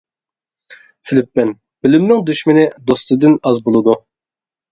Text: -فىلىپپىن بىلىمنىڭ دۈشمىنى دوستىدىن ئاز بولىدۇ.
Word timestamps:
-فىلىپپىن 0.77 1.51
بىلىمنىڭ 1.87 2.23
دۈشمىنى 2.29 2.65
دوستىدىن 2.87 3.37
ئاز 3.51 3.63
بولىدۇ. 3.67 3.97